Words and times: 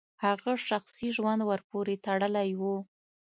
هغه 0.25 0.51
شخصي 0.67 1.07
ژوند 1.15 1.41
ورپورې 1.49 1.95
تړلی 2.05 2.49
و. 2.59 2.61